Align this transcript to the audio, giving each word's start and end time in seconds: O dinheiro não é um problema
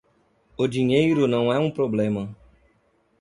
O 0.57 0.65
dinheiro 0.67 1.27
não 1.27 1.53
é 1.53 1.59
um 1.59 1.69
problema 1.69 2.35